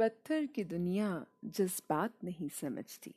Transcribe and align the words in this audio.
पत्थर 0.00 0.46
की 0.46 0.64
दुनिया 0.64 1.26
जज्बात 1.44 2.24
नहीं 2.24 2.48
समझती। 2.48 3.14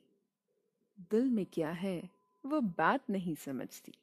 दिल 1.11 1.29
में 1.29 1.45
क्या 1.45 1.71
है, 1.71 2.09
वो 2.45 2.61
बात 2.61 3.09
नहीं 3.09 3.35
समझती। 3.35 3.93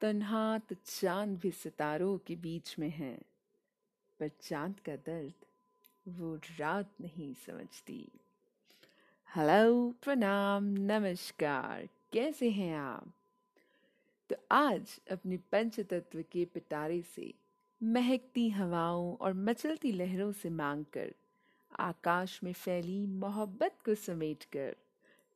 तन्हा 0.00 0.58
तो 0.58 0.76
चाँद 0.84 1.38
भी 1.38 1.50
सितारों 1.50 2.18
के 2.18 2.36
बीच 2.36 2.78
में 2.78 2.90
है, 2.90 3.22
पर 4.20 4.28
चाँद 4.28 4.80
का 4.80 4.96
दर्द 4.96 5.32
वो 6.08 6.36
रात 6.36 6.90
नहीं 7.00 7.34
समझती। 7.34 8.08
हेलो, 9.36 9.94
प्रणाम, 10.02 10.64
नमस्कार, 10.64 11.88
कैसे 12.12 12.50
हैं 12.50 12.76
आप? 12.76 13.12
तो 14.30 14.36
आज 14.50 15.00
अपने 15.10 15.36
पंचतत्व 15.36 16.22
के 16.22 16.44
पिटारे 16.44 17.02
से 17.02 17.34
महकती 17.82 18.50
हवाओं 18.50 19.16
और 19.16 19.32
मचलती 19.32 19.92
लहरों 19.92 20.32
से 20.32 20.50
मांगकर 20.50 21.14
आकाश 21.78 22.40
में 22.44 22.52
फैली 22.52 23.06
मोहब्बत 23.06 23.78
को 23.84 23.94
समेट 23.94 24.44
कर 24.44 24.76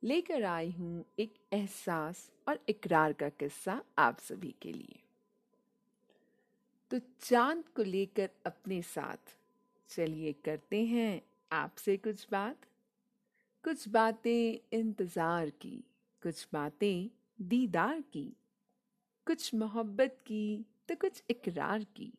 लेकर 0.03 0.43
आई 0.43 0.71
हूँ 0.71 1.05
एक 1.19 1.33
एहसास 1.53 2.31
और 2.47 2.59
इकरार 2.69 3.13
का 3.13 3.29
किस्सा 3.29 3.81
आप 3.97 4.19
सभी 4.19 4.53
के 4.61 4.71
लिए। 4.71 4.99
तो 6.91 6.99
चाँद 7.21 7.63
को 7.75 7.83
लेकर 7.83 8.29
अपने 8.45 8.81
साथ 8.81 9.37
चलिए 9.89 10.33
करते 10.45 10.83
हैं 10.85 11.21
आपसे 11.51 11.97
कुछ 11.97 12.27
बात। 12.31 12.65
कुछ 13.63 13.87
बातें 13.89 14.77
इंतज़ार 14.79 15.49
की, 15.49 15.83
कुछ 16.23 16.47
बातें 16.53 17.09
दीदार 17.41 18.01
की, 18.01 18.33
कुछ 19.27 19.53
मोहब्बत 19.55 20.17
की 20.25 20.65
तो 20.89 20.95
कुछ 20.95 21.23
इकरार 21.29 21.83
की। 21.95 22.11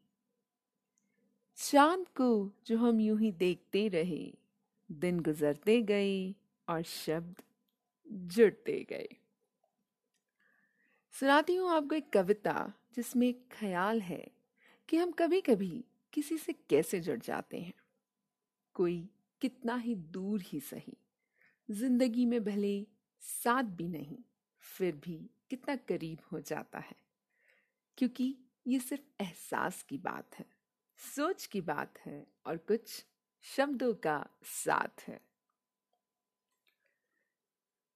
चाँद 1.59 2.09
को 2.09 2.53
जो 2.67 2.79
हम 2.79 3.01
यूँ 3.01 3.21
ही 3.21 3.33
देखते 3.33 3.89
रहे, 3.89 4.33
दिन 4.91 5.21
गुजरते 5.21 5.83
गए 5.83 6.35
और 6.69 6.83
शब्द 6.83 7.43
जुड़ते 8.35 8.87
गए। 8.91 9.09
सुनाती 11.15 11.55
हूँ 11.55 11.71
आपको 11.71 11.95
एक 11.95 12.11
कविता 12.13 12.73
जिसमें 12.97 13.29
एक 13.29 13.49
ख्याल 13.53 14.01
है 14.01 14.27
कि 14.89 14.97
हम 14.97 15.11
कभी 15.11 15.41
कभी 15.41 15.85
किसी 16.13 16.39
से 16.39 16.53
कैसे 16.71 17.01
जुड़ 17.01 17.19
जाते 17.19 17.59
हैं। 17.59 17.75
कोई 18.75 19.11
कितना 19.41 19.77
ही 19.77 19.95
दूर 19.95 20.43
ही 20.43 20.61
सही, 20.61 20.97
ज़िंदगी 21.71 22.27
में 22.27 22.45
भले 22.45 22.87
साथ 23.23 23.63
भी 23.63 23.89
नहीं, 23.89 24.19
फिर 24.61 24.97
भी 24.97 25.31
कितना 25.51 25.77
करीब 25.77 26.19
हो 26.33 26.41
जाता 26.41 26.79
है। 26.79 26.97
क्योंकि 27.99 28.37
ये 28.67 28.79
सिर्फ़ 28.79 29.23
एहसास 29.23 29.83
की 29.83 29.99
बात 29.99 30.35
है। 30.39 30.56
सोच 30.97 31.47
की 31.47 31.61
बात 31.61 31.99
है 31.99 32.27
और 32.47 32.57
कुछ 32.57 33.07
शब्दों 33.41 33.95
का 33.95 34.27
साथ 34.43 35.03
है। 35.09 35.21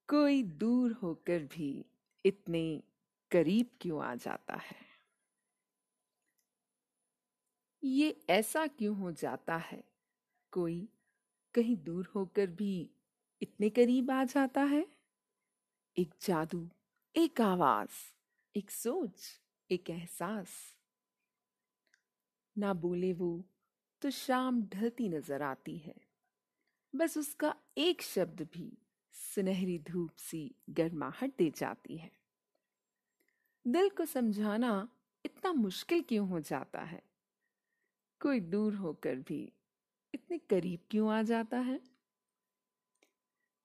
कोई 0.09 0.43
दूर 0.43 0.91
होकर 0.91 1.39
भी 1.39 1.85
इतने 2.25 2.83
करीब 3.31 3.77
क्यों 3.81 4.03
आ 4.03 4.15
जाता 4.15 4.55
है? 4.55 4.85
ये 7.83 8.25
ऐसा 8.29 8.67
क्यों 8.67 8.97
हो 8.97 9.11
जाता 9.11 9.57
है? 9.57 9.83
कोई 10.51 10.89
कहीं 11.53 11.77
दूर 11.77 12.05
होकर 12.05 12.47
भी 12.47 12.91
इतने 13.41 13.69
करीब 13.69 14.11
आ 14.11 14.23
जाता 14.23 14.61
है? 14.61 14.87
एक 15.97 16.13
जादू, 16.21 16.69
एक 17.15 17.41
आवाज़, 17.41 18.13
एक 18.55 18.71
सोच, 18.71 19.41
एक 19.71 19.89
एहसास। 19.89 20.80
ना 22.57 22.73
बोले 22.73 23.13
वो 23.13 23.43
तो 24.01 24.09
शाम 24.09 24.61
ढलती 24.63 25.09
नज़र 25.09 25.41
आती 25.41 25.77
है। 25.77 25.95
बस 26.95 27.17
उसका 27.17 27.55
एक 27.77 28.01
शब्द 28.01 28.41
भी 28.41 28.77
सुनहरी 29.13 29.79
धूप 29.79 30.11
सी 30.17 30.55
गर्माहट 30.69 31.31
दे 31.37 31.49
जाती 31.49 31.97
है। 31.97 32.11
दिल 33.65 33.89
को 33.89 34.05
समझाना 34.05 34.89
इतना 35.25 35.53
मुश्किल 35.53 36.01
क्यों 36.01 36.27
हो 36.29 36.39
जाता 36.39 36.81
है? 36.81 37.01
कोई 38.21 38.39
दूर 38.39 38.75
होकर 38.75 39.15
भी 39.15 39.53
इतने 40.13 40.37
करीब 40.37 40.79
क्यों 40.91 41.11
आ 41.13 41.21
जाता 41.21 41.57
है? 41.59 41.79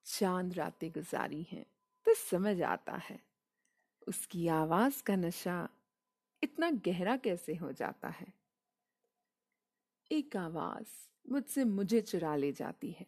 चाँद 0.07 0.55
रातें 0.55 0.91
गुजारी 0.91 1.47
हैं 1.53 1.67
तो 2.07 2.15
समझ 2.15 2.63
आता 2.63 2.97
है। 2.97 3.19
उसकी 4.09 4.49
आवाज़ 4.49 5.03
का 5.03 5.17
नशा 5.17 5.69
इतना 6.43 6.71
गहरा 6.71 7.17
कैसे 7.17 7.55
हो 7.55 7.73
जाता 7.73 8.09
है? 8.09 8.46
एक 10.11 10.37
आवाज़ 10.37 10.89
मुझसे 11.33 11.65
मुझे 11.65 12.01
चुरा 12.01 12.35
ले 12.37 12.53
जाती 12.53 12.91
है। 12.91 13.07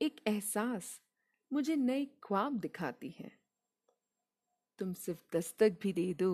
एक 0.00 0.20
एहसास 0.26 1.00
मुझे 1.50 1.76
नए 1.76 2.04
ख्वाब 2.22 2.58
दिखाती 2.60 3.14
है। 3.18 3.30
तुम 4.78 4.92
सिर्फ़ 4.92 5.36
दस्तक 5.36 5.78
भी 5.82 5.92
दे 5.92 6.12
दो 6.14 6.30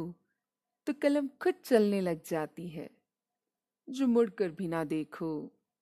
तो 0.86 0.92
कलम 0.92 1.28
खुद 1.42 1.54
चलने 1.64 2.00
लग 2.00 2.22
जाती 2.24 2.68
है। 2.68 2.90
जो 3.88 4.06
मुड़कर 4.06 4.50
भी 4.50 4.68
ना 4.68 4.84
देखो 4.84 5.30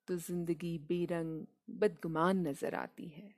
तो 0.08 0.16
ज़िंदगी 0.16 0.78
बेरंग, 0.78 1.44
बदगुमान 1.70 2.46
नज़र 2.48 2.74
आती 2.74 3.08
है। 3.08 3.34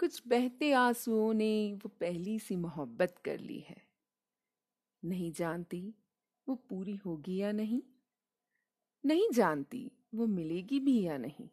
कुछ 0.00 0.22
बहते 0.28 0.72
आंसुओं 0.72 1.32
ने 1.34 1.72
वो 1.74 1.88
पहली 2.00 2.38
सी 2.38 2.56
मोहब्बत 2.56 3.18
कर 3.24 3.38
ली 3.40 3.58
है। 3.60 3.82
नहीं 5.02 5.32
जानती 5.32 5.94
वो 6.46 6.54
पूरी 6.54 6.96
होगी 6.96 7.36
या 7.36 7.52
नहीं? 7.52 7.82
नहीं 9.06 9.30
जानती 9.30 9.92
वो 10.14 10.26
मिलेगी 10.26 10.80
भी 10.80 11.02
या 11.02 11.18
नहीं। 11.18 11.48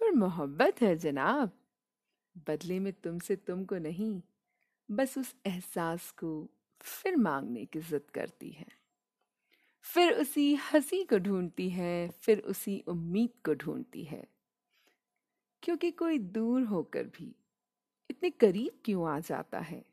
पर 0.00 0.12
मोहब्बत 0.12 0.82
है 0.82 0.96
जनाब। 0.96 1.50
बदले 2.48 2.78
में 2.80 2.92
तुमसे 2.92 3.36
तुमको 3.36 3.78
नहीं, 3.78 4.22
बस 4.90 5.18
उस 5.18 5.36
एहसास 5.46 6.10
को 6.10 6.50
फिर 6.80 7.16
मांगने 7.16 7.64
की 7.64 7.80
जिद 7.80 8.10
करती 8.10 8.50
है। 8.50 8.66
फिर 9.82 10.12
उसी 10.12 10.54
हँसी 10.54 11.04
को 11.04 11.18
ढूंढती 11.18 11.70
है, 11.70 12.10
फिर 12.10 12.40
उसी 12.40 12.84
उम्मीद 12.88 13.30
को 13.44 13.54
ढूंढती 13.54 14.04
है। 14.04 14.28
क्योंकि 15.62 15.90
कोई 15.90 16.18
दूर 16.18 16.62
होकर 16.62 17.04
भी, 17.04 17.36
इतने 18.10 18.30
करीब 18.30 18.80
क्यों 18.84 19.08
आ 19.08 19.20
जाता 19.20 19.60
है, 19.60 19.84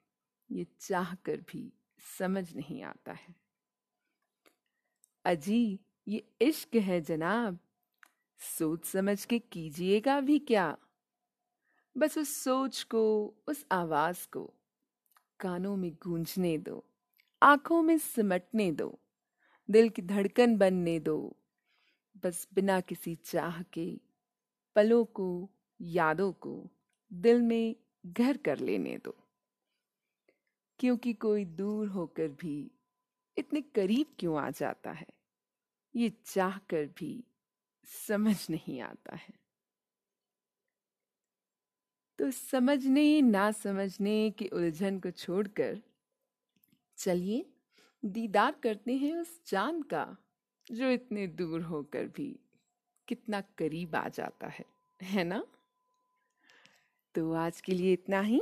ये 0.52 0.68
चाह 0.80 1.16
कर 1.16 1.38
भी 1.38 1.74
समझ 2.20 2.56
नहीं 2.56 2.84
आता 2.84 3.14
है। 3.14 3.36
अजी 5.26 5.80
ये 6.12 6.28
इश्क 6.42 6.76
है 6.76 7.02
जनाब। 7.02 7.60
सोच 8.40 8.86
समझ 8.86 9.26
के 9.26 9.40
कीजिएगा 9.40 10.20
भी 10.20 10.40
क्या? 10.40 10.78
बस 11.98 12.18
उस 12.18 12.44
सोच 12.44 12.84
को, 12.84 13.34
उस 13.48 13.66
आवाज़ 13.72 14.28
को 14.28 14.54
कानों 15.40 15.76
में 15.76 15.94
गूंजने 15.94 16.58
दो, 16.58 16.86
आँखों 17.44 17.82
में 17.82 17.98
सिमटने 17.98 18.72
दो, 18.72 19.00
दिल 19.70 19.90
की 19.90 20.02
धड़कन 20.02 20.58
बनने 20.58 21.00
दो। 21.00 21.38
बस 22.24 22.48
बिना 22.54 22.82
किसी 22.82 23.16
चाह 23.16 23.64
के, 23.64 24.02
पलों 24.76 25.06
को, 25.06 25.50
यादों 25.82 26.32
को 26.32 26.70
दिल 27.14 27.42
में 27.42 27.76
घर 28.06 28.38
कर 28.38 28.60
लेने 28.60 28.98
दो। 28.98 29.16
क्योंकि 30.80 31.14
कोई 31.14 31.46
दूर 31.46 31.88
होकर 31.88 32.28
भी 32.28 32.72
इतने 33.38 33.62
करीब 33.62 34.06
क्यों 34.20 34.40
आ 34.40 34.50
जाता 34.50 34.92
है? 34.92 35.21
ये 35.96 36.12
चाह 36.26 36.58
कर 36.58 36.86
भी 36.86 37.24
समझ 38.08 38.48
नहीं 38.50 38.82
आता 38.82 39.16
है। 39.16 39.34
तो 42.20 42.32
समझने 42.32 43.22
ना 43.22 43.52
समझने 43.52 44.32
की 44.32 44.48
उलझन 44.48 45.00
को 45.00 45.12
छोड़कर 45.12 45.82
चलिए, 46.98 47.46
दीदार 48.06 48.56
करते 48.64 48.94
हैं 48.94 49.14
उस 49.14 49.44
चाँद 49.46 49.86
का, 49.86 50.18
जो 50.72 50.90
इतने 50.90 51.28
दूर 51.28 51.62
होकर 51.62 52.08
भी 52.08 52.40
कितना 53.08 53.42
करीब 53.42 53.96
आ 53.96 54.08
जाता 54.08 54.48
है 54.48 54.66
है 55.02 55.24
ना? 55.24 55.44
तो 57.16 57.34
आज 57.34 57.62
के 57.62 57.72
लिए 57.72 57.94
इतना 57.94 58.22
ही। 58.22 58.42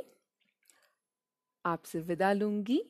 आपसे 1.65 1.99
विदा 1.99 2.33
लूँगी। 2.33 2.85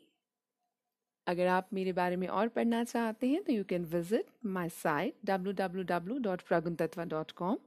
अगर 1.30 1.48
आप 1.48 1.70
मेरे 1.74 1.94
बारे 1.94 2.16
में 2.16 2.28
और 2.28 2.48
पढ़ना 2.48 2.84
चाहते 2.84 3.28
हैं 3.28 3.44
तो 3.44 3.54
you 3.54 3.64
can 3.64 3.86
visit 3.86 4.26
my 4.46 4.70
site 4.70 5.16
W 5.26 5.54
W 5.54 5.84
W 5.84 6.18
dot 6.18 6.42
Pragun 6.42 6.76
Praguntatva 6.76 7.06
dot 7.06 7.32
com 7.32 7.58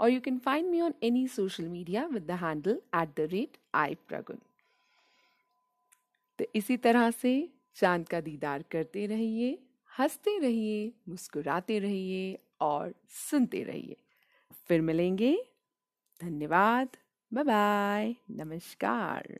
और 0.00 0.10
you 0.10 0.20
can 0.20 0.38
find 0.38 0.70
me 0.70 0.80
on 0.80 0.94
any 1.02 1.28
social 1.28 1.68
media 1.68 2.06
with 2.06 2.26
the 2.26 2.30
handle 2.30 2.80
at 2.96 3.08
the 3.16 3.20
rate 3.20 3.56
I 3.74 3.94
Pragun 3.94 4.38
तो 6.38 6.44
इसी 6.54 6.76
तरह 6.76 7.10
से 7.10 7.48
चाँद 7.74 8.08
का 8.08 8.20
दीदार 8.20 8.64
करते 8.70 9.06
रहिए, 9.06 9.58
हँसते 9.98 10.38
रहिए, 10.38 10.92
मुस्कुराते 11.08 11.78
रहिए 11.78 12.38
और 12.60 12.94
सुनते 13.08 13.62
रहिए। 13.62 13.96
फिर 14.68 14.80
मिलेंगे। 14.80 15.36
धन्यवाद। 16.22 16.88
बाय 17.32 17.44
बाय 17.44 18.14
नमस्कार। 18.30 19.38